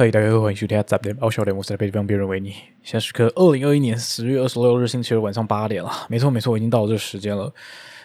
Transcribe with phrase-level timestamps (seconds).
[0.00, 2.54] 嘿，大家好，欢迎收听《杂点爆笑点》，我是来陪帮别人维尼。
[2.82, 7.52] 现在是刻二零二一年十月二十六日星期二晚上八点了，没错没错，我已经到了这个时间了。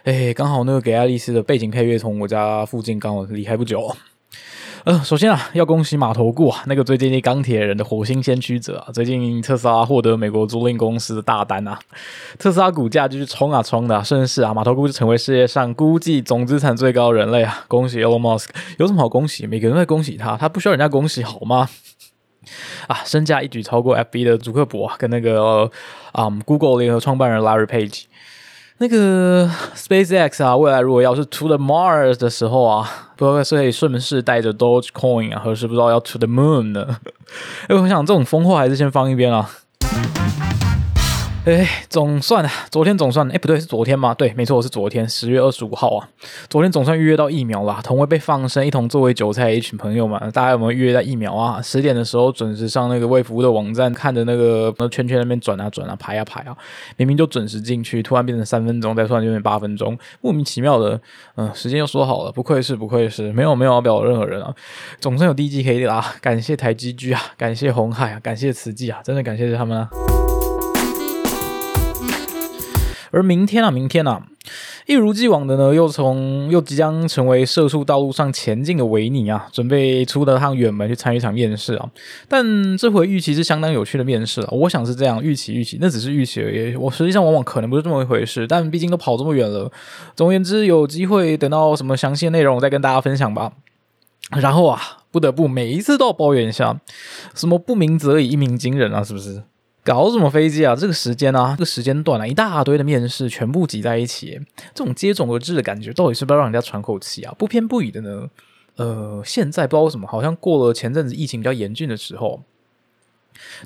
[0.03, 3.95] 哎，刚好那个给爱丽丝的背景配乐从我家附近刚好离开不久。
[4.85, 11.79] 呃，首先啊，要恭喜马头顾啊，那个最接近钢铁人的火星先驱者啊，最近特斯拉获得美国租赁公司的大单啊，
[12.37, 19.47] 特斯拉股价就是冲啊冲的，顺势啊，马头顾就成为世界上估计总资产最高人类啊，恭喜 Elon Musk，有什么好恭喜？
[19.47, 21.67] 每个人都在恭喜他，他不需要人家恭喜好吗？
[22.85, 25.67] 啊，身价一举超过 FB 的祖克伯跟那个
[26.11, 28.03] 啊 Google 联合创办人 Larry Page。
[28.77, 36.97] 那个 SpaceX 啊，未来如果要是 to the Mars 的时候啊，不知道是可以顺势带着 Dogecoin 啊，还是不知道要 to the Moon 呢？
[37.69, 39.49] 哎，我想这种疯话还是先放一边啊。
[41.45, 44.15] 哎，总算啊，昨天总算，哎，不对，是昨天吗？
[44.15, 46.09] 对，没错，是昨天，十月二十五号啊。
[46.49, 51.61] 昨天总算预约到疫苗了，同为被放生，一同作为韭菜一群朋友们，大家有没有预约到疫苗啊？
[51.61, 56.57] 十点的时候准时上那个卫福的网站，看着那个圈圈那边转啊转啊排啊排啊，
[56.97, 60.99] 明明就准时进去，突然变成三分钟，再突然就变八分钟，莫名其妙的，
[61.35, 64.51] 嗯，时间又说好了，不愧是不愧是，没有没有要表任何人啊，
[64.99, 69.87] 总算有第一季可以啦，感谢台积居啊，感谢红海啊，感谢慈济啊，真的感谢他们啊。
[73.15, 74.27] 而明天啊，明天啊，
[74.87, 81.89] 一如既往的呢，又从又即将成为社畜道路上前进的维尼啊，准备出了趟远门去参与一场面试啊。
[82.27, 86.75] 但这回预期是相当有趣的面试啊，我想是这样，预期预期，那只是预期而已。
[86.75, 89.71] 我实际上往往可能不是这么一回事，但毕竟都跑这么远了。
[90.13, 93.53] 总而言之，有机会等到什么详细内容再跟大家分享吧。
[94.31, 96.81] 然后啊，不得不每一次都要抱怨一下，
[97.33, 99.43] 什么不鸣则已，一鸣惊人啊，是不是？
[99.85, 100.75] 搞什么飞机啊？
[100.75, 104.41] 这个时间啊，这个时间段啊，一大堆的面试全部挤在一起，
[104.73, 107.33] 这种接踵而至的感觉，到底是不是要让人家喘口气啊？
[107.37, 108.29] 不偏不倚的呢？
[108.77, 112.41] 呃，现在不知道为什么，好像过了前阵子疫情比较严峻的时候，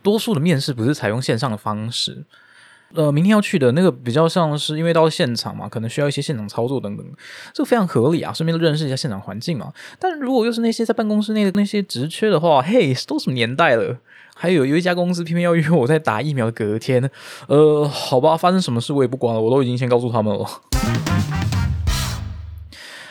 [0.04, 2.26] 多数的面试不是采用线上的方式。
[2.96, 7.06] 呃，明天要去的那个比较像是因为到现场嘛，可能需要一些现场操作等等，
[7.54, 9.72] 这个非常合理啊，顺便认识一下现场环境嘛。
[10.00, 13.98] 但如果又是那些在办公室内的那些职缺的话， 嘿，都什么年代了？
[14.36, 17.12] 还有有一家公司偏偏要约我在打疫苗隔天，
[17.48, 20.46] 呃，好吧，发生什么事我也不管了，我都已经先告诉他们了。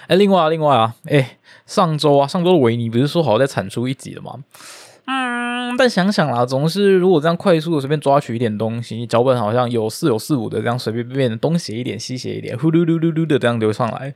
[0.08, 4.32] 哎，另外啊，另外啊，哎，上周啊，上周的维尼不是说好在产出一集了吗？
[5.76, 14.14] 但想想啦，总是如果这样快速的随便抓取一点东西，脚本好像有四有四五的这样随便便东写一点西写一点，呼噜噜噜噜的这样丢上来，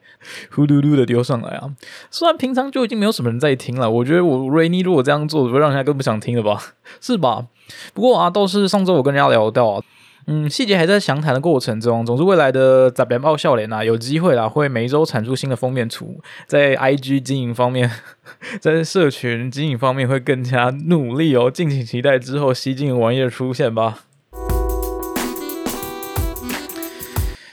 [0.50, 1.70] 呼噜噜的丢上来啊。
[2.10, 6.62] 虽然平常就已经没有什么人在听了，我觉得我 Rainy 如果这样做，会让人家更不想听了吧？
[7.00, 7.46] 是吧？
[7.92, 9.82] 不过啊，倒是上周我跟人家聊到啊。
[10.26, 12.06] 嗯，细节还在详谈的过程中。
[12.06, 16.20] 总之，未来的杂边报笑脸啊，有机会啦，会每周产出新的封面图。
[16.46, 17.90] 在 IG 经营方面，
[18.60, 21.50] 在社群经营方面会更加努力哦。
[21.50, 24.04] 敬请期待之后吸睛的玩意的出现吧。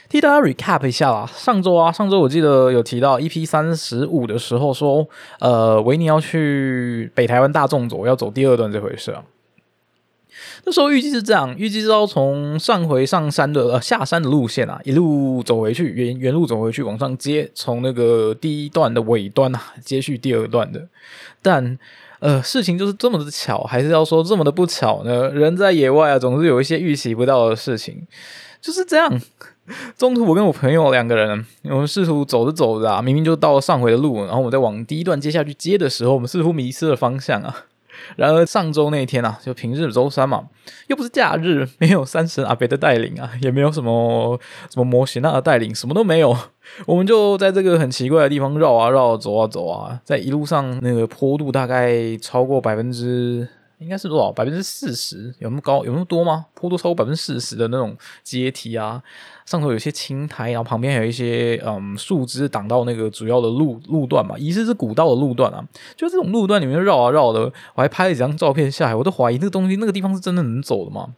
[0.08, 9.22] 替大家 recap 一下啦，上周啊，上周我记得有提到 EP 三十五的时候说，呃，维尼要去北台湾大众走，要走第二段这回事啊。
[10.64, 20.86] 那时候预计是这样，预计是要从上回上山的呃下山的路线啊，一路走回去，原原路走回去，往上接，从那个第一段的尾端啊，接续第二段的。
[21.42, 21.78] 但
[22.18, 25.30] 呃，事情就是这么的巧，还是要说这么的不巧呢？
[25.30, 28.06] 人在野外啊，总是有一些预期不到的事情，
[28.60, 29.20] 就是这样。
[29.96, 37.66] 中途我跟我朋友两个人，我们试图走着走着啊，明明就到了上回的路，然后我们在往第一段接下去接的时候，我们似乎迷失了方向啊。
[38.16, 40.44] 然而上周那一天啊，就平日周三嘛，
[40.88, 44.38] 又不是假日， 没有三神阿北的带领啊，也没有什么
[44.70, 46.36] 什么模型的带领，什么都没有。
[46.86, 53.48] 我们就在这个很奇怪的地方绕啊绕，走啊走啊，在一路上那个坡度大概超过百分之。
[53.78, 54.30] 应该是多少？
[54.30, 55.34] 百分之四十？
[55.38, 55.82] 有那么高？
[55.86, 56.44] 有那么多吗？
[56.52, 59.02] 坡度超过百分之四十的那种阶梯啊，
[59.50, 65.60] 上头有些青苔，然后旁边还有一些嗯树枝挡到那个主要的路路段嘛，疑似是古道的路段啊。
[65.96, 71.16] 就这种路段里面绕啊绕的，我还拍了几张照片下来，我都怀疑那个东西那个地方是真的能走的吗？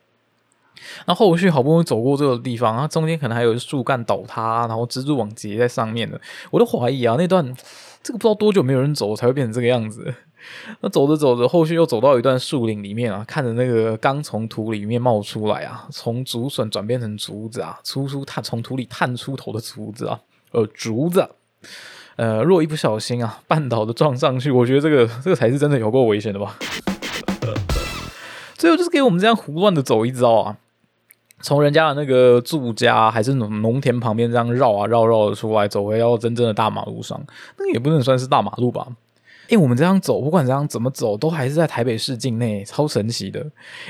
[1.06, 6.18] 那后续好不容易走过这个地方，然后中间可能还有树干倒塌，然后蜘蛛网结在上面的，
[6.50, 7.44] 我都怀疑啊，那段
[8.02, 10.14] 这个不知道多久没有人走才会变成这个样子。
[10.80, 21.28] 那走着走着，后续又走到一段树林里面啊，看着那个刚从土里面冒出来啊，从竹笋转变成竹子啊，粗粗探从土里探出头的竹子啊，呃，竹子，
[22.16, 26.56] 呃，若一不小心啊，绊倒的撞上去，我觉得这个这个才是真的有够危险的吧。
[28.56, 30.56] 最后就是给我们这样胡乱的走一遭啊，
[31.40, 37.20] 从人家的那个住家还是农农田旁边这样绕啊绕绕的出来，走回到真正的大马路上，
[37.58, 38.86] 那也不能算是大马路吧。
[39.52, 43.44] 哎，我们这样走，不管这样怎么走，都还是在台北市境内，超神奇的，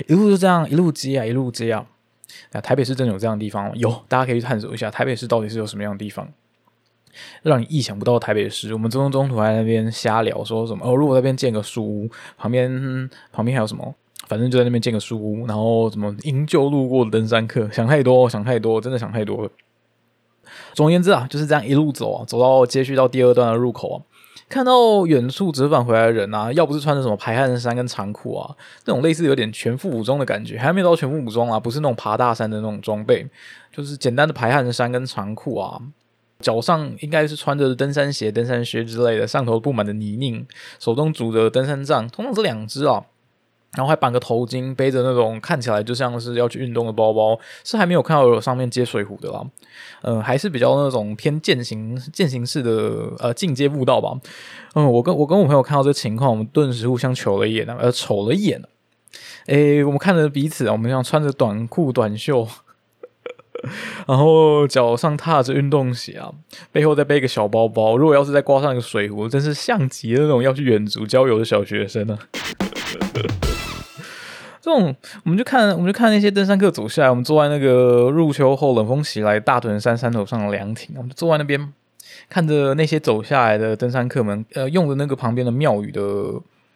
[0.08, 1.86] 一路就这样一路接啊，一路接啊。
[2.50, 3.72] 那台北市真的有这样的地方吗？
[3.76, 6.28] 有，大家可以去探索一下台北市到底是有什么样的地方，
[7.42, 8.72] 让你意想不到台北市。
[8.72, 13.94] 我们中中途在那边瞎聊，说什么哦，如果那边建个书屋，旁边旁边还有什么？
[14.26, 17.70] 反正就在那边建个书屋，然后怎么营救路过的登山客？
[17.70, 19.50] 想太多，想太多，真的想太多了。
[20.74, 23.98] 总而言之啊，就是这样一路走啊，走到接续到第二段的入口啊。
[24.48, 28.54] 看到远处折返回来的人啊，要不是穿着什么排汗衫跟长裤啊，
[28.84, 33.26] 那种类似有点全副武装的感觉，还没到全副武装啊，不是那种爬大山的那种装备，
[33.72, 35.80] 就是简单的排汗衫跟长裤啊，
[36.40, 40.44] 脚上应该是穿着登山鞋、登山靴之类的，上头布满的泥泞，
[40.78, 43.04] 手中拄着登山杖，通常是两只啊。
[43.74, 49.42] 然后还绑个头巾，背着那种看起来就像是要去运动的包包，是还没有看到有上面接水壶的啦。
[50.02, 54.12] 嗯，还是比较那种偏践行践行式的呃进阶步道吧。
[54.74, 58.62] 嗯，我跟我跟我朋友看到这情况，我们顿时互相瞅了一眼，呃，瞅了一眼。
[59.46, 62.46] 诶，我们看着彼此，我们像穿着短裤短袖，
[64.06, 66.30] 然后脚上踏着运动鞋啊，
[66.70, 67.96] 背后再背个小包包。
[67.96, 72.18] 如果要是再挂上一个水壶，真是像极了那种要去远足郊游的小学生啊。
[74.60, 77.10] 这种，我们就看，我们就看那些登山客走下来。
[77.10, 81.72] 我们坐在那个入秋后冷风袭来大屯山山头上的凉亭，我们坐在那边
[82.28, 86.00] 看着那些走下来的登山客们，呃，用的那个旁边的庙宇的，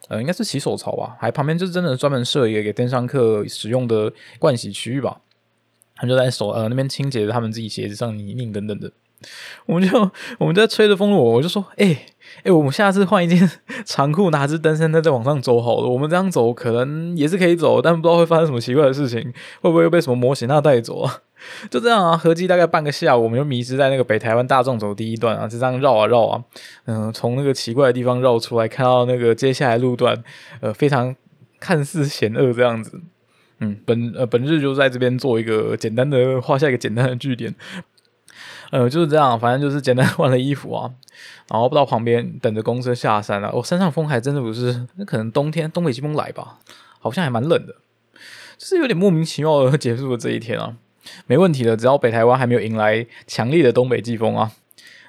[0.09, 5.21] 呃，应该是洗手槽吧，还旁边就是真的专门设一个给登山客使用的盥洗区域吧。
[5.95, 8.91] 他们就在手呃那边清洁着他们自己鞋子上泥泞等等的。
[9.67, 12.07] 我们就我们在吹着风，我我就说，哎。
[12.43, 13.51] 哎，我们下次换一件
[13.87, 15.89] 长裤，拿支登山带再往上走好了。
[15.89, 19.21] 我们这样走可能也是可以走，但不知道会发生什么奇怪的事情，
[19.63, 21.23] 会不会又被什么模型那带走啊？
[21.71, 26.43] 就这样啊，合计大概半个下午，我们就迷失在那个北台湾大众走第一段啊，就这样绕啊绕啊，
[26.85, 30.23] 嗯，从那个奇怪的地方绕出来，看到那个接下来路段，
[30.61, 31.15] 呃，非常
[31.59, 33.01] 看似险恶这样子。
[33.61, 37.55] 嗯，本呃本日就在这边做一个简单的画下一个简单的句点。
[38.71, 40.91] 呃，就是这样，反正就是简单换了衣服啊，
[41.49, 43.49] 然后到旁边等着公车下山了。
[43.53, 46.59] 哦，山上风还真的不是，那可能冬天东北季风来吧，
[46.99, 47.75] 好像还蛮冷的，
[48.59, 50.75] 就是有点莫名其妙的结束了这一天啊。
[51.27, 54.51] 没问题的，只要北台湾还没有迎来强烈的东北季风啊。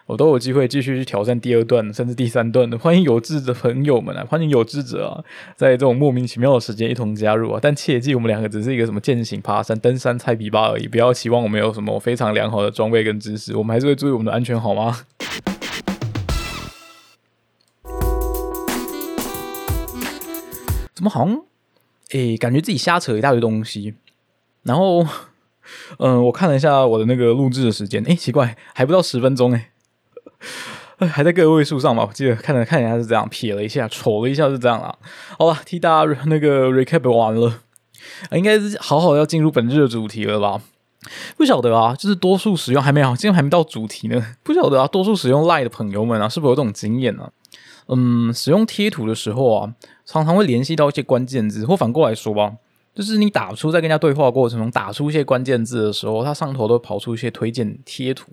[0.07, 2.77] 我都有机会继续去挑战第二段，甚至第三段的。
[2.77, 5.21] 欢迎有志的朋友们啊，欢迎有志者啊，
[5.53, 7.59] 在这种莫名其妙的时间一同加入啊！
[7.61, 13.53] 但切记，我们两个只是一个什么践行、爬山、登山、菜皮巴而已，不要期望我们有什么非常良好的装备跟知识。
[13.57, 14.97] 我们还是会注意我们的安全，好吗？
[20.95, 21.41] 怎么好像
[22.11, 23.95] 诶，感觉自己瞎扯一大堆东西。
[24.63, 25.05] 然后，
[25.99, 29.65] 嗯，我看了一下我的那个录制的时间，诶，奇怪，还不到十分钟诶。
[30.99, 32.05] 还在个位数上吧？
[32.07, 34.95] 我记得看着看一下是这样，瞥了一下，瞅了一下是这样啦。
[35.37, 37.61] 好了，替大家那个 recap 完了，
[38.31, 40.61] 应该是好好要进入本日的主题了吧？
[41.37, 44.35] 不晓得啊，就是多数使用还没有，今天还没到主题呢。
[44.43, 47.29] 不晓得啊，多数使用 Line 的朋友们啊，是否有这种经验呢？
[47.87, 49.73] 嗯，使用贴图的时候啊，
[50.03, 52.53] 常常会联系到一些关键字，或反过来说吧，
[52.93, 58.31] 就是你打出在跟人家对话过程中打出一些关键字的时候，它上头都跑出一些推荐贴图。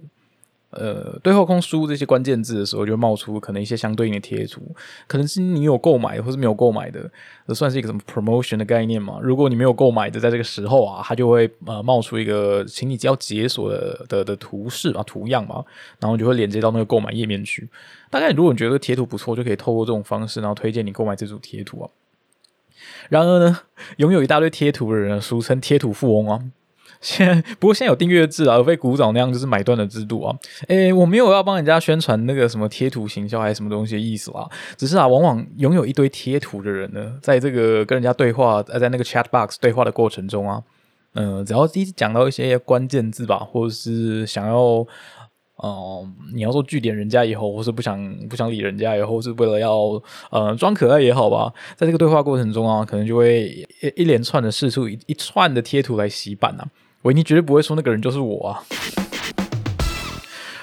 [0.77, 4.61] 呃，对话框输入这些关键字的时候，就冒出可能一些相对应的贴图，
[5.07, 7.11] 可能是你有购买或是没有购买的，
[7.47, 9.19] 这算是一个什么 promotion 的概念嘛？
[9.23, 15.65] 如果你没有购买的，在这个时候啊，它就会呃冒出一个请你只要解锁的的的图示啊图样嘛，
[16.01, 17.69] 然后就会连接到那个购买页面去。
[18.11, 21.91] 大概如果你觉得贴图不错，就可以透过这种方式，然后推荐你购买这组贴图啊。
[23.09, 23.59] 然而呢，
[23.99, 26.43] 拥有一大堆贴图的人，俗称贴图富翁啊。
[27.05, 30.35] 现不过现在有订阅制啊，而非古早那样就是买断的制度啊。
[30.69, 40.63] 诶，我没有要帮人家宣传那个什么贴图行销还是什么东西的意思啊，只是啊，往往拥有一堆贴图的人呢，在这个跟人家对话，呃，在那个 chat box 对话的过程中啊，
[41.13, 44.87] 嗯，只要一讲到一些关键字吧，或者是想要，
[45.57, 56.65] 哦，你要说据点人家以后，或是不想不想理人家以后，是为了要呃装可爱也好吧，在这个对话过程中啊，可能就会一一连串的试出一一串的贴图来洗版啊。
[57.05, 58.65] 维尼绝对不会说那个人就是我啊！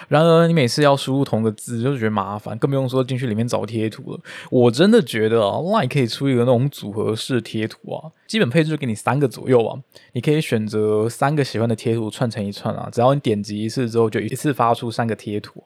[0.08, 4.20] 然而，你每次要输入同个字，就觉得麻烦，更不用说进去里面找贴图了。
[4.50, 9.80] 我真的觉得啊，Line 可以出一个那种组合式贴图啊，基本配置就给你三个左右啊，
[10.14, 15.64] 你可以选择三个喜欢的贴图串成一串啊，只要你点击一次之后，就一次发出三个贴图。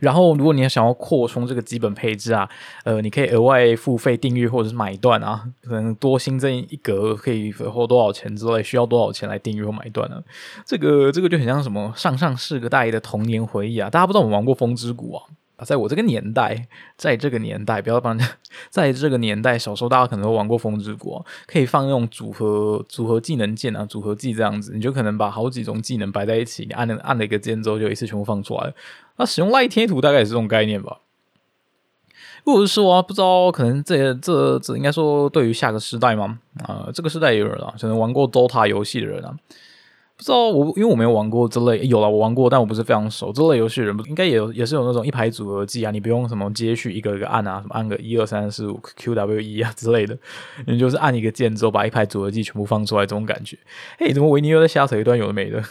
[0.00, 2.48] 然后，如果你要想要扩充这个基本配置啊，
[2.84, 10.22] 呃，你可以额外付费订阅或者是买断啊，可能多新增一格可以花多少钱之类，需要多少钱来订阅或买断呢？
[10.64, 13.90] 这个这个就很像什么上上世个大爷的童年回忆啊！
[13.90, 15.22] 大家不知道我们玩过风之谷啊？
[15.64, 18.18] 在我这个年代，在这个年代，不要帮，
[18.70, 28.74] 在这个年代，小时候大家可能都玩过《风之国》，可以放那种组合组合技能键啊，组合技这样子，你就可能把好几种技能摆在一起，你按了按了一个键之后，就一次全部放出来。
[29.16, 30.98] 那使用赖贴图大概也是这种概念吧。
[32.44, 36.38] 或者是说啊，不知道可能这这这应该说对于下个时代吗？
[36.62, 39.34] 啊，这个时代也有人啊，可能玩过 DOTA 游戏的人啊。
[40.16, 43.32] 不知道我，因为我没有玩过这类，有了我玩过，但我不是非常熟。
[43.32, 50.16] 这类游戏人不应该也有，也是有那种一排组合技啊，你不用什么接续一个一个按啊，什么按个一二三四五 Q W E 啊之类的，
[50.66, 53.58] 你就是按一个键之后把一排组合技全部放出来，这种感觉。
[53.98, 55.60] 嘿，怎么维尼又在瞎扯一段有的没的？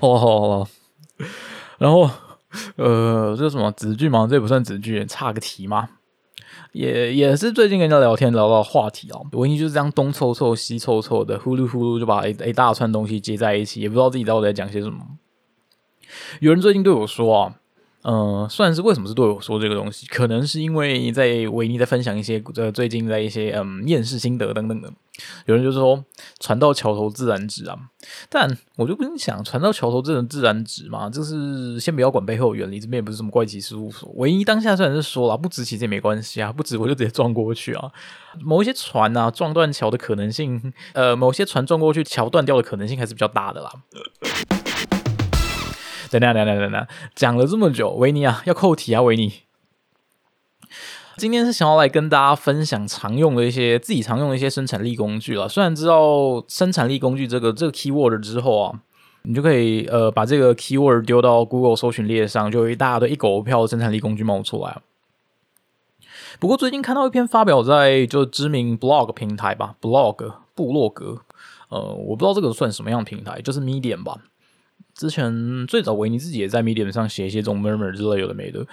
[0.00, 0.68] 哦，好好，
[1.78, 2.08] 然后
[2.76, 4.28] 呃，这什么子句吗？
[4.30, 5.88] 这也不算子句，差个题吗？
[6.74, 14.98] 也也是最近跟人家聊天聊到话题哦，我一就是这样东凑凑西凑凑的，呼噜呼噜就把一一大串东西接在一起，也不知道自己到底在讲些什么。
[16.40, 17.54] 有人最近对我说啊。
[18.06, 20.06] 嗯，算是为什么是对我说这个东西？
[20.06, 24.92] 可能是因为在维尼在分享一些呃最近在一些嗯面试心得等等的，
[25.46, 26.04] 有人就说
[26.38, 27.78] 船到桥头自然直啊，
[28.28, 34.10] 但我就不想船到桥头自然自然直嘛，就是先不要管背后原理，这边也不是什么怪奇事务所。
[34.16, 37.90] 唯一当下虽然是说了不直其实也没关系啊，不直我就直接撞过去啊。
[38.38, 43.70] 某一些船啊撞断桥的可能性，呃，某些船撞过去桥断掉的可能性还是比较大的啦。
[46.20, 49.32] 等等等等等等，讲了这么久，维尼啊，要扣题啊，维尼。
[51.16, 55.48] 今天是想要来跟大家分享常用的一些自己常用的一些生产力工具了。
[55.48, 58.80] 虽然知道生产力工具这个这个 keyword 之后啊，
[59.22, 64.78] 你就可以呃把这个 keyword 丢到 Google 搜寻列上，就有一大堆一狗票的生产力工具冒出来。
[66.40, 71.22] 不过最近看到一篇发表在就知名 blog 平台吧，blog 部落格，
[71.68, 74.18] 呃，我不知道这个算什么样平台，就是 Medium 吧。
[74.94, 78.66] 之前最早维尼自己也在 Medium 上写一些这种 murmur 之类有的没的，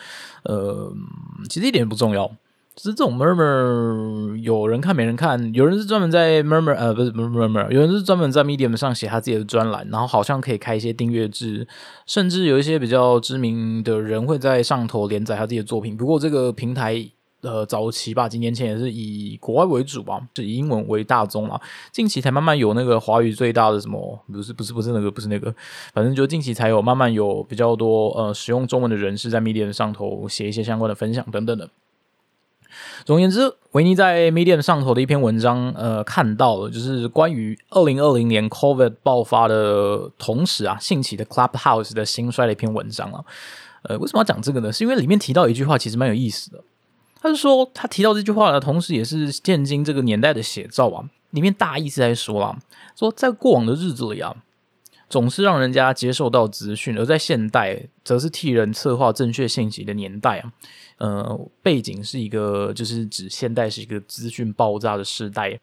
[0.44, 0.94] 呃，
[1.50, 2.28] 其实一点不重要，
[2.76, 11.68] 只是这种 murmur 有人看没人看，有人是专门在 murmur 呃不是 murmur，有人是专门在 Medium 上写他自己的专栏，然后好像可以开一些订阅制，
[12.06, 15.98] 甚至有一些比较知名的人会在上头连载他自己的作品。
[15.98, 17.12] 不过这个平台。
[17.42, 21.60] 呃，早期吧，几年前也是以国外为主吧，是以英文为大宗啊。
[21.92, 25.54] 近期才慢慢有那个华语最大的什么，不是不是不是那个不是那个，
[25.94, 31.70] 反正就近期才有慢慢有比较多呃使用中文的人士在 Medium 上头写一些相关的分享等等的。
[33.04, 43.26] 总而言之，维尼在 Medium 上头的一篇文章，呃，看到了就是关于二零二零年 COVID 爆发的同时啊，兴起的 Clubhouse 的兴衰的一篇文章啊。
[43.82, 44.72] 呃，为什么要讲这个呢？
[44.72, 46.64] 是因为里面提到一句话，其实蛮有意思的。
[47.22, 51.10] 他是说，他提到这句话的同时，也是现今这个年代的写照啊。
[51.30, 52.60] 里面大意是在说啊，
[52.96, 54.36] 说在过往的日子里啊，
[55.08, 60.52] 总是让人家接受到资讯；而在现代，则是替人策划正确信息的年代啊。
[60.98, 65.60] 呃，背景是一个，就是指现代是一个资讯爆炸的时代。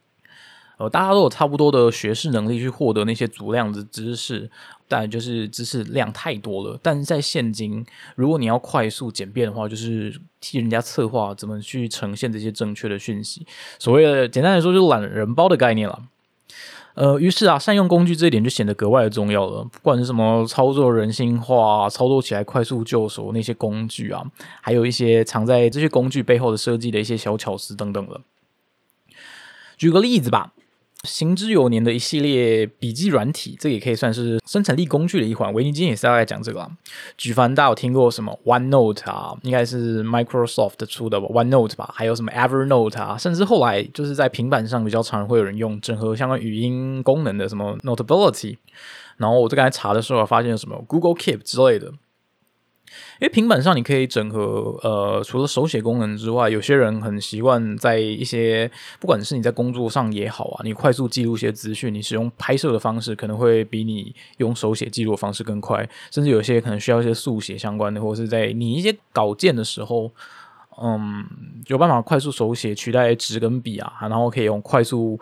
[0.79, 4.51] 呃，大家都有差不多的学识能力去获得那些足量的知识。
[4.91, 7.85] 但就是知识量太多了，但是在现今，
[8.17, 13.47] 如果你要快速简便的话，就是替人家策划怎么去呈现这些正确的讯息。
[13.79, 16.05] 所谓的简单来说，就是懒人包的概念了。
[16.95, 19.63] 呃，于是啊，善用工具这一点就显得格外的重要了。
[19.65, 24.25] 不管是什么操作人性化、操作起来快速就手那些工具啊，
[24.63, 28.23] 还有一些藏在这些工具背后的设计的一些小巧思等等的。
[29.77, 30.55] 举个例子吧。
[31.05, 35.53] 行之有年的一系列笔记软体，这也可以算是生产力工具的一环。
[35.55, 36.71] 维尼今天也是要来讲这个啊。
[37.17, 48.57] 举凡大家有听过什么 OneNote 啊，应该是 Microsoft 出的吧？OneNote 吧，还有什么 Evernote 啊，甚至后来就是在平板上比较常会有人用整合相关语音功能的什么 Notability。
[49.19, 51.93] 然后我在刚才查的时候，发现什么 Google Keep 之类的。
[53.21, 70.11] 因为平板上你可以整合，呃，除了手写功能之外，有些人很习惯在一些，不管是你在工作上也好啊，你快速记录一些资讯，你使用拍摄的方式可能会比你用手写记录的方式更快，甚至有些可能需要一些速写相关的，或者是在你一些稿件的时候，
[70.81, 71.25] 嗯，
[71.67, 75.19] 有办法快速手写取代纸跟笔啊，然后可以用快速，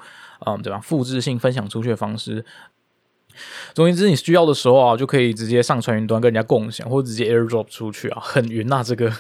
[0.46, 0.78] 嗯，对吧？
[0.80, 2.44] 复制性分享出去的方式。
[3.74, 8.82] 总而言之，你需要的时候啊，就可以直接上传云端跟人家共享，或者直接 AirDrop 出去啊，很云呐。
[8.84, 9.12] 这个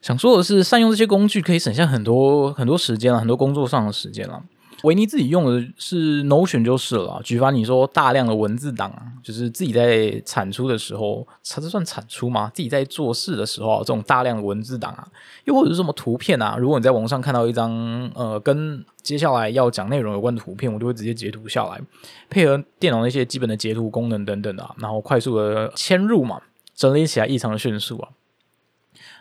[0.00, 4.42] 想说的是，善用这些工具可以省下很多很多时间啊，很多工作上的时间了。
[4.82, 7.20] 维尼自己用的是 Notion 就是了。
[7.24, 8.92] 举凡你说大量的文字档，
[9.22, 12.50] 就是自己在产出的时候，它这算产出吗？
[12.54, 15.06] 自己在做事的时候，这种大量的文字档啊，
[15.44, 17.70] 又或者是什么图片啊，如果你在网上看到一张
[18.14, 21.80] 呃跟接下来要讲内容有关的图片，我就会直接截图下来，
[22.28, 26.40] 配合电脑那些基本的截图功能等等的，然后快速的嵌入嘛，
[26.74, 28.08] 整理起来异常的迅速啊。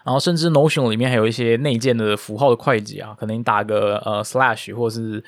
[0.06, 5.24] 然后甚至 Notion 里面还有一些内建的符号的快捷啊，可能你打个呃 slash 或者是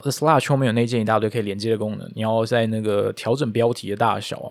[0.00, 2.10] slash 后面有内建一大堆可以连接的功能。
[2.16, 4.50] 你要在那个调整标题的大小啊，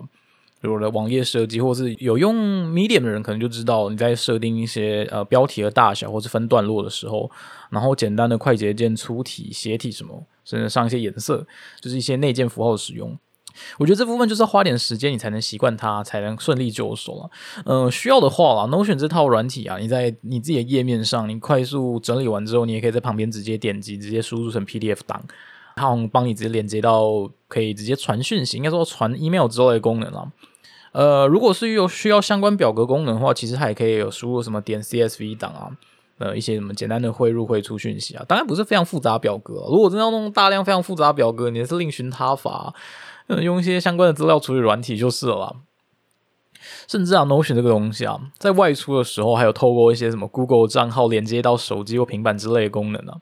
[0.62, 2.34] 比如的网页设计，或是有用
[2.72, 7.30] Medium 的人可能就知道，你在设定一些呃标题的大小或是分段落的时候，
[7.68, 11.46] 然后简单的快捷键粗体、斜体什么，甚至上一些颜色，
[11.78, 13.14] 就是一些内建符号的使用。
[13.78, 17.30] 我觉得这部分就是要花点时间，你才能习惯它，才能顺利就手了。
[17.64, 25.22] 嗯，需要的话啦，Notion 这套软体啊，你在你自己的页面上，你快速整理完之后，你也可以在旁边直接点击，直接输入成 PDF 档，
[25.76, 30.32] 它帮你直接连接到可以直接传讯息，应该说传 email 之类的功能啊。
[30.92, 35.70] 呃，如果是有需要相关表格功能的话，其实它也可以有输入什么点 CSV 档啊，
[36.16, 39.66] 呃，一些什么简单的汇入汇出讯息啊，当然不是非常复杂表格。
[39.68, 42.74] 如果真要弄大量非常复杂表格，你是另寻他法。
[43.28, 45.56] 用一些相关的资料处理软体就是了，
[46.86, 53.12] 甚至啊，Notion 这个东西啊，在外出的时候，还有透过一些什么 Google 账号连接到手机或平板之类的功能呢。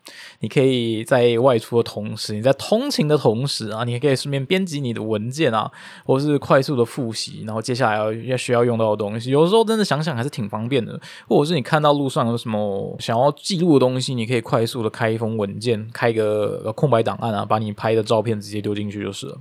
[0.41, 5.71] 你可以在外出的同时，你在通勤的同时啊，你还可以顺便编辑你的文件啊，
[6.05, 10.99] 或是快速的复习，然后接下来要要需要用到的东西，有时候真的想想还是挺方便的。
[11.29, 19.39] 或者是你看到路上有什么想要记录的东西，你可以快速的开一封文件，开个空白档案啊，把你拍的照片直接丢进去就是了。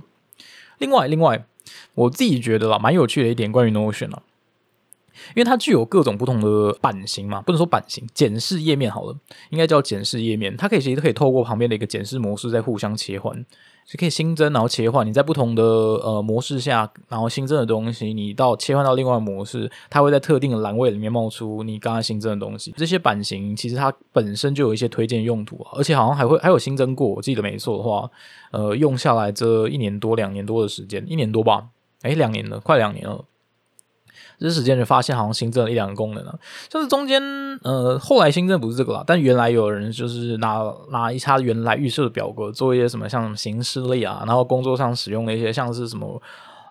[0.78, 1.44] 另外，另外，
[1.94, 4.22] 我自己觉得啦，蛮有趣的一点关于 Notion 啊，
[5.34, 9.16] 因为它具有各种不同的版型嘛，不能说版型，检视页面好了，
[9.50, 13.44] 应该叫检视页面，它可以其实可以透过旁边的一个检视模式在互相切换。
[13.88, 15.06] 是可以新增，然后切换。
[15.06, 22.74] 你在不同的呃模式下，然后新增的东西，你到切换到另外模式，它会在特定的栏位里面冒出你刚刚新增的东西。
[22.76, 27.06] 这些版型其实它本身就有一些推荐用途，而且好像还会还有新增过。
[27.06, 28.10] 我记得没错的话，
[28.50, 31.68] 呃，用下来这一年多、两年多的时间，一年多吧？
[32.02, 33.24] 哎，两年了，快两年了。
[34.38, 36.38] 这时间就发现好像新增了一两个功能了，
[36.70, 37.22] 像是中间
[37.62, 46.20] 呃后来新增不是这个啦，但原来有人就是拿拿一插原来预设的表格做一些什么像什么形式类啊，然后工作上使用的一些像是什么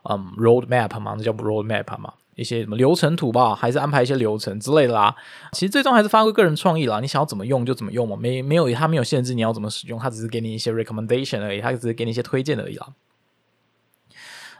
[0.09, 5.15] 嗯 road map 嘛，那叫 road map 嘛，一些什么流程图吧，还是安排一些流程之类的啦。
[5.51, 12.87] 其实最终还是发挥个人创意啦，你想要怎么用就怎么用嘛，没没有他没有限制你要怎么使用，他只是给你一些 recommendation 而已，他只是给你一些推荐而已啦。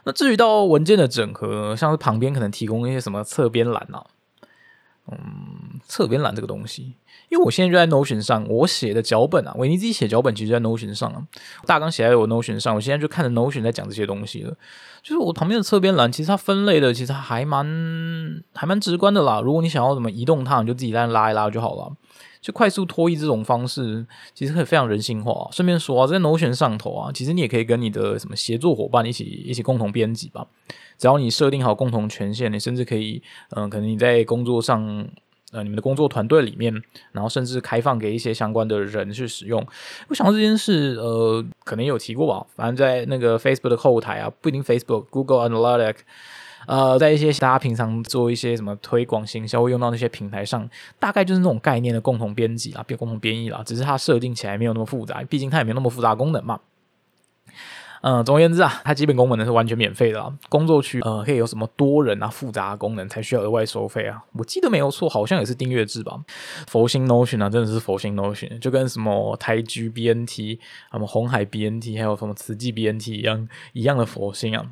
[0.06, 4.06] 那至于到文件的整合，像是旁边可能提供一些什么侧边栏啊，
[5.10, 6.94] 嗯，侧边栏这个东西，
[7.28, 11.24] 因为我现在就在 Notion 上，我写的脚本啊，维尼自己写脚本其实在 Notion 上啊，
[11.66, 14.56] 大纲写在我 Notion 上，我现在就看着 Notion 在讲这些东西了。
[15.02, 17.64] 就是我旁边的侧边栏，其实它分类的其实还蛮
[18.54, 19.40] 还蛮直观的啦。
[19.40, 21.92] 如果你想要怎么移动它，你就自己在那拉一拉就好了。
[22.46, 25.48] 就快速脱衣这种方式，其实可以非常人性化。
[25.50, 30.46] 顺便说啊，在 Notion 上头啊，其实你也可以跟你的什么协作伙伴一起一起共同编辑吧。
[30.96, 34.80] 只要你设定好共同权限，你甚至可以，嗯，可能你在工作上，
[35.50, 36.72] 呃，你们的工作团队里面，
[37.10, 39.66] 然后甚至开放给一些相关的人去使用。
[40.06, 42.46] 我想到这件事，呃，可能有提过吧。
[42.54, 45.98] 反正在那个 Facebook 的后台啊，不一定 Facebook，Google Analytics。
[46.66, 56.60] 呃，在一些大家平常做一些什么推广行销会用到那些平台上，大概就是那种概念的共同编辑啦，别共同编译啦，只是它设定起来没有那么复杂，毕竟它也没有那么复杂功能嘛。
[58.02, 60.22] 嗯，总而言之啊，它基本功能是完全免费的。
[60.22, 64.22] 啊工作区呃，可以有什么多人啊、复杂功能才需要额外收费啊？
[64.34, 66.20] 我记得没有错，好像也是订阅制吧。
[66.68, 70.60] 佛心 Notion 啊，真的是佛心 Notion，就跟什么台居 BNT、
[70.92, 74.64] 什么红海 BNT，还有什么慈济 BNT 一样一样的佛心啊。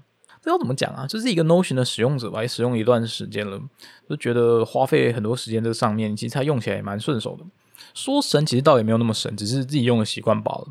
[0.45, 1.07] 这要怎么讲啊？
[1.07, 3.59] 就是一个 Notion 的使用者吧，也使用一段时间了，
[4.07, 7.45] 就觉得花费很多时间在上面，其实它用起来也蛮顺手的。
[7.95, 10.67] 说神，其实倒也没有那么神，只是自己用的习惯罢了。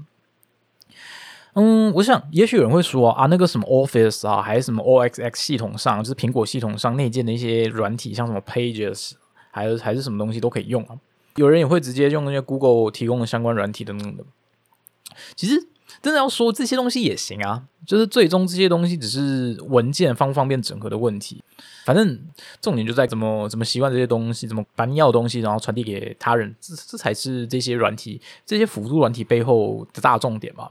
[1.54, 9.14] 嗯，我想也许有人会说啊，那个什么 Office 啊，还是什么 OXX 系统上，就是苹果系统上内建的一些软体，像什么 Pages，
[9.50, 10.96] 还有还是什么东西都可以用啊。
[11.38, 14.24] 有人也会直接用那些 Google 提供的相关软体等等的。
[15.36, 15.68] 其实。
[16.02, 21.44] 真的要说这些东西也行啊，就是最终这些东西只是文件方不方便整合的问题。
[21.86, 22.20] 反正
[22.62, 30.70] 重点就在怎么怎么习惯这些东西，怎么把你要的东西然后传递给他人，这这才是这些软体、这些辅助软体背后的大重点嘛。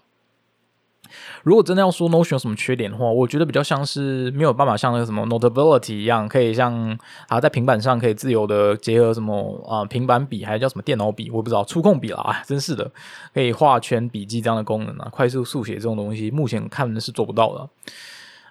[1.42, 6.98] 如果真的要说 Notion 有什么缺点的话，我觉得比较像是没有办法像那个什么 Notability 一样，可以像
[7.28, 12.90] 啊在平板上可以自由的结合什么啊平板笔，还叫什么电脑笔，我不知道触控笔啦， 真是的，
[13.34, 17.68] 可以画圈笔记这样的功能啊，快速速写这种东西，目前看是做不到的。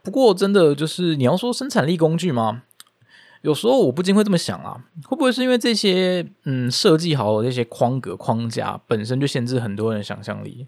[0.04, 2.63] 不过真的就是你要说生产力工具吗？
[3.43, 10.67] 有时候我不禁会这么想啊，会不会是因为这些嗯设计好的这些框格框架本身就限制很多人想象力，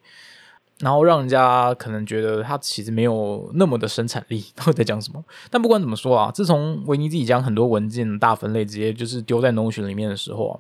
[0.79, 4.43] 然后让人家可能觉得他其实没有那么的生产力。
[4.55, 5.23] 到底在讲什么？
[5.49, 10.59] 但不管怎么说啊，自从维尼自己将很多文件大分类直接就是丢在 Notion 里面的时候啊，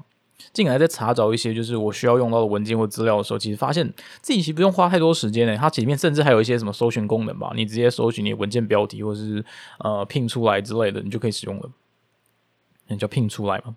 [0.53, 3.85] 进来在查找一些就是我需要用到的文件或资料的时候，其实发现
[4.21, 5.57] 自己其实不用花太多时间呢。
[5.57, 9.43] 它里面甚至还有一些什么搜寻功能吧，你直接搜寻你文件标题或者是
[9.79, 11.69] 呃拼出来之类的，你就可以使用了。
[12.87, 13.75] 那叫拼出来嘛？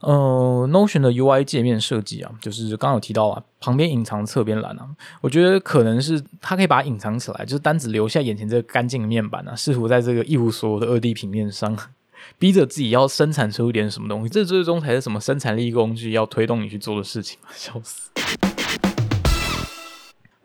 [0.00, 4.88] 呃，Notion 的 UI 界面设计啊，就是刚刚有提到啊，旁边隐藏侧边栏啊，
[5.20, 11.76] 我觉得可能是它可以把它隐藏起来，就是单只留下眼前这个干净的面板啊，试图在这个一无所有的二 D 平面上，
[12.38, 18.10] 逼着自己要生产出一点什么东西，这最终才是什么生产力工具要推动你去做的事情笑死！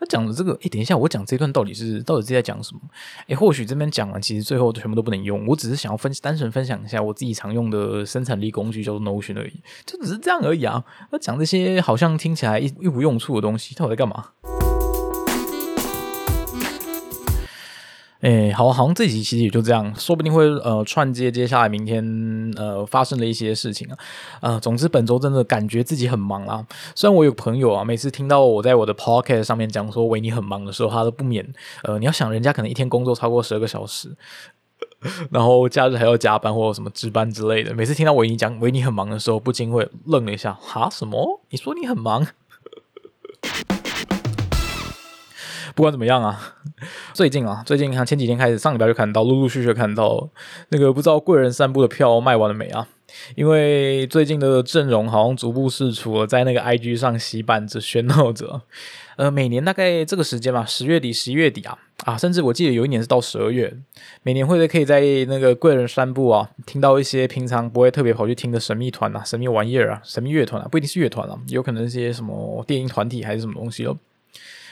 [0.06, 2.80] 讲的这个，哎，等一下，我讲这段到底是到底是在讲什么？
[3.28, 5.46] 哎，或许这边讲完，其实最后全部都不能用。
[5.46, 10.82] 我只是想要分单纯分享一下我自己常用的生产力工具，叫做 Notion 而已，就只是这样而已啊。
[11.10, 14.24] 那讲这些好像听起来一一无用处的东西，到底在干嘛？
[18.26, 22.04] 哎，好，好像这集其实也就这样，说不定会呃串接接下来明天
[22.56, 23.96] 呃发生的一些事情啊，
[24.40, 26.66] 呃，总之本周真的感觉自己很忙啊。
[26.96, 31.46] 虽然我有朋友啊，每次听到我在我的 podcast 上面讲说维尼很忙的时候，他都不免
[31.84, 34.12] 呃，你要想人家可能一天工作超过十二个小时，
[35.30, 41.40] 然后假日还要加班或者什么值班之类的，每次听到维尼讲维尼很忙的时候，不禁会愣了一下，哈，什么？
[41.50, 42.26] 你说你很忙？
[45.76, 46.55] 不管怎么样啊，
[47.14, 50.28] 最近啊，最近看前几天开始，上礼拜就看到，陆陆续续看到
[50.68, 52.86] 那个不知道贵人散步的票卖完了没啊？
[53.34, 58.62] 因为最近的阵容好像逐步释出了，在那个 IG 上洗版着喧闹着。
[59.16, 63.74] 呃，每年大概这个时间吧，十月底、十一月底啊，啊，甚至我记得有一年是到十二月，
[64.22, 73.96] 每年会可以在那个贵人散步啊，听到一些平常不会特别跑去听的神秘团啊、神秘玩意儿啊、神秘乐团啊，不一定是乐团啊，有可能一些什么电音团体还是什么东西哦。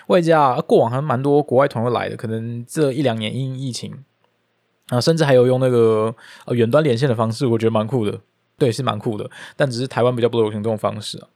[0.08, 4.04] 外加过往还蛮多国外团会来的，可能这一两年因疫情
[4.88, 6.14] 啊，甚至还有用那个
[6.46, 8.20] 呃远端连线的方式，我觉得蛮酷的。
[8.56, 11.28] 对，是蛮酷的，但只是台湾比较不流行这种方式啊。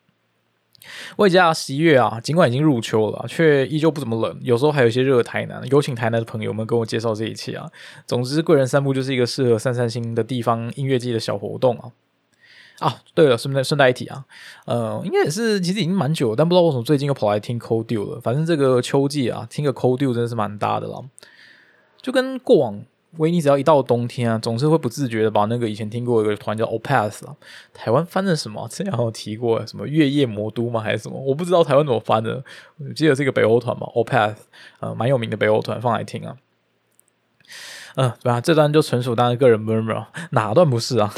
[1.16, 5.20] 外加十一月啊，尽管已经入秋了，却依旧不怎么冷，有时候还有一些热。
[5.20, 7.68] 台南有请台南的朋友们跟我介绍这一切啊。
[8.07, 11.90] 总之，贵人散步就是一个适合散散心的地方音乐季的小活动啊。
[12.80, 14.24] 啊，对了，顺带顺带一提啊，
[14.64, 18.20] 呃，应该也是，其实已经蛮久了，但不知道为什么最近又跑来听 Cold Dew 了。
[18.20, 21.00] 反正这个秋季啊，听个 Cold Dew 真的是蛮搭的啦。
[22.00, 22.80] 就跟过往
[23.16, 27.34] 维尼只要一到冬天啊，总是会不自觉的把那个以前听过一个团叫 Opeth 啊，
[27.74, 28.68] 台湾翻的什么？
[28.68, 30.80] 之前有提过什么月夜魔都吗？
[30.80, 31.18] 还是什么？
[31.18, 32.44] 我不知道台湾怎么翻的。
[32.78, 34.36] 我记得是一个北欧团嘛，Opeth，
[34.78, 36.36] 呃，蛮有名的北欧团，放来听啊。
[37.96, 38.40] 嗯，对吧？
[38.40, 41.12] 这段就纯属当个人 murmur，哪段不是啊？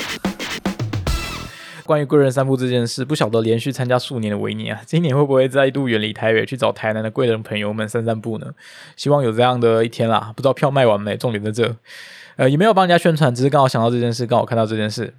[1.91, 8.47] 关于贵人散步这件事，不晓得连续参加数年的维尼啊， 今年会不会再度远离台北去找台南的贵人朋友们散散步呢？
[8.95, 10.33] 希望有这样的一天啦！
[10.37, 11.17] 不知道票卖完没？
[11.17, 11.75] 重点在这，
[12.37, 15.13] 呃，也没有帮人家宣传，只是刚好想到这件事，刚好看到这件事。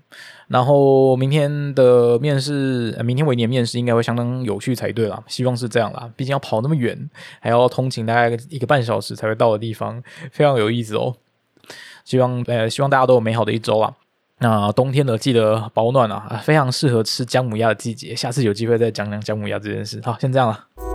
[0.47, 6.10] 然后明天的面试，明天维尼的面试应该会相当有趣才对啦，希望是这样啦。
[6.15, 7.10] 毕竟要跑那么远，
[7.41, 11.17] 还要通勤大概一个半小时才会到的地方，非常有意思哦。
[12.05, 13.93] 希望呃，希望大家都有美好的一周啊！
[14.41, 18.15] 那冬天的记得保暖啊，非常适合吃姜母鸭的季节。
[18.15, 20.01] 下次有机会再讲讲姜母鸭这件事。
[20.04, 20.90] 好，先这样了。